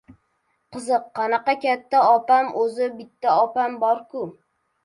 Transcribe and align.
Qiziq, 0.77 1.03
qanaqa 1.19 1.55
katta 1.65 2.01
opam? 2.15 2.51
O‘zi 2.65 2.91
bitta 3.03 3.37
opam 3.45 3.81
bor-ku. 3.85 4.27